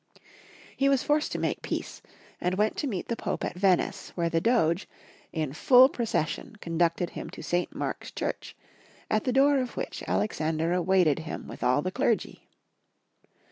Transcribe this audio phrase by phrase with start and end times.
[0.75, 2.01] He was forced to make peace,
[2.41, 4.89] and went to meet the Pope at Venice, where the Doge,
[5.31, 7.75] in full pro cession conducted him to St.
[7.75, 8.55] Mark's Church,
[9.11, 12.47] at the door of which Alexander awaited him with all the clergy.